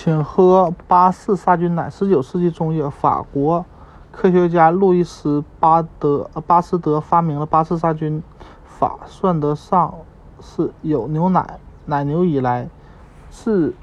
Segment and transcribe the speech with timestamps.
[0.00, 1.90] 请喝巴氏杀菌奶。
[1.90, 3.66] 十九世纪中叶，法国
[4.12, 8.22] 科学家路易斯巴德巴斯德发明了巴氏杀菌
[8.64, 9.92] 法，算得上
[10.40, 12.68] 是有牛奶奶牛以来
[13.28, 13.74] 制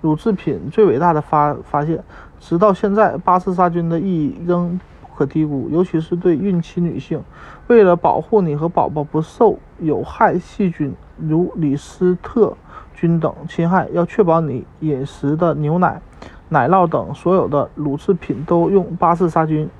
[0.00, 2.04] 乳制品最伟大的发发现。
[2.38, 7.20] 直到现在，巴氏杀菌的意义仍不可低估，尤其是对孕期女性。
[7.66, 12.56] 为了保护你和宝宝不受有害细菌如李斯特
[13.00, 16.02] 菌等侵害，要确保你饮食的牛奶、
[16.50, 19.70] 奶酪等所有的乳制品都用巴氏杀菌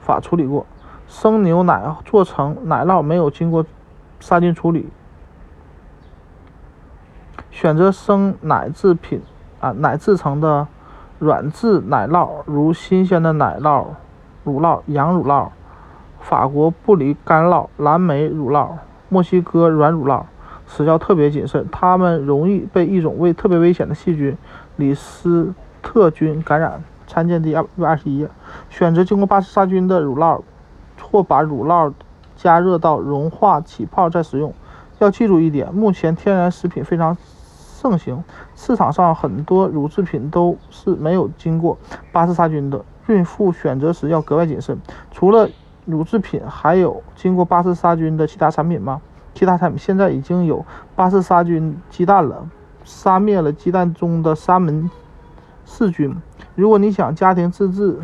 [0.00, 0.64] 法处理过。
[1.06, 3.66] 生牛奶做成奶酪没有经过
[4.20, 4.88] 杀菌处理。
[7.50, 9.20] 选择生奶制品
[9.60, 10.66] 啊，奶制成的。
[11.18, 13.86] 软质奶酪，如新鲜的奶酪、
[14.44, 15.48] 乳酪、羊乳酪、
[16.20, 18.72] 法国布里干酪、蓝莓乳酪、
[19.08, 20.24] 墨西哥软乳酪，
[20.66, 24.36] 使要特别谨慎，它们容易被一种危特别危险的细菌
[24.76, 26.82] 李斯特菌感染。
[27.06, 28.28] 参见第二百二十一页。
[28.68, 30.42] 选择经过巴氏杀菌的乳酪，
[31.00, 31.92] 或把乳酪
[32.36, 34.52] 加热到融化起泡再食用。
[34.98, 37.16] 要记住一点，目前天然食品非常。
[37.78, 38.24] 盛行，
[38.56, 41.78] 市场上很多乳制品都是没有经过
[42.10, 42.82] 巴氏杀菌的。
[43.06, 44.76] 孕妇选择时要格外谨慎。
[45.12, 45.48] 除了
[45.84, 49.00] 乳制品，还有经过巴氏杀菌的其他产品吗？
[49.36, 52.48] 其他产品现在已经有巴氏杀菌鸡蛋了，
[52.84, 54.90] 杀灭了鸡蛋中的沙门
[55.66, 56.16] 氏菌。
[56.54, 57.98] 如果你想家庭自制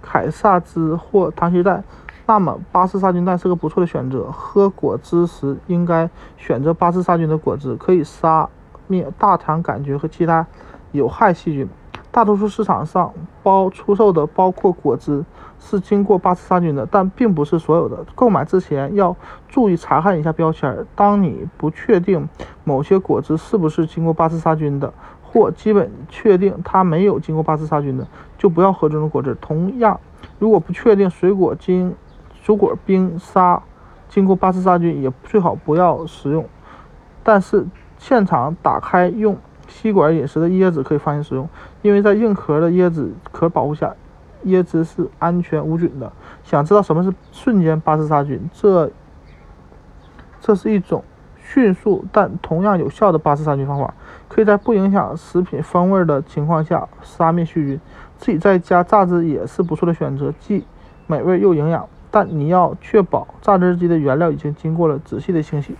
[0.00, 1.82] 凯撒汁或糖心蛋，
[2.26, 4.30] 那么巴氏杀菌蛋是个不错的选择。
[4.30, 8.48] 喝果汁时应该选择巴氏杀菌的果汁，可以杀。
[8.88, 10.46] 灭大肠杆菌和其他
[10.90, 11.66] 有害细菌。
[12.12, 15.24] 大多数市场上包出售的包括果汁
[15.58, 18.04] 是经过巴氏杀菌的，但并不是所有的。
[18.14, 19.16] 购买之前要
[19.48, 20.86] 注意查看一下标签。
[20.94, 22.28] 当你不确定
[22.64, 29.34] 某些果汁是不是经过巴氏杀菌的，或基本确定它没有经过巴氏杀菌的，就不要喝这种果汁。
[29.40, 29.98] 同样，
[30.38, 31.94] 如果不确定水果经
[32.42, 33.62] 水果冰沙
[34.10, 36.44] 经过巴氏杀菌，也最好不要食用。
[37.22, 37.66] 但是。
[37.98, 39.36] 现场打开用
[39.72, 41.48] 吸管饮食的椰子可以放心食用，
[41.80, 43.94] 因为在硬壳的椰子壳保护下，
[44.44, 46.12] 椰汁是安全无菌的。
[46.44, 48.50] 想知道什么是瞬间巴氏杀菌？
[48.52, 48.90] 这
[50.40, 51.02] 这是一种
[51.42, 53.94] 迅速但同样有效的巴氏杀菌方法，
[54.28, 57.80] 可以在不影响食品风味的情况下杀灭细菌。
[58.18, 60.64] 自己在家榨汁也是不错的选择，既
[61.06, 61.88] 美味又营养。
[62.14, 65.74] 但你要确保榨汁机的原料已经经过了仔细的清洗。